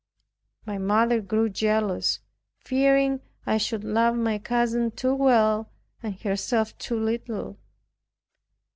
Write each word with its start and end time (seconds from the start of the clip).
My 0.65 0.79
mother 0.79 1.21
grew 1.21 1.47
jealous, 1.47 2.21
fearing 2.57 3.21
I 3.45 3.57
should 3.57 3.83
love 3.83 4.15
my 4.15 4.39
cousin 4.39 4.89
too 4.89 5.13
well 5.13 5.69
and 6.01 6.19
herself 6.21 6.75
too 6.79 6.99
little. 6.99 7.59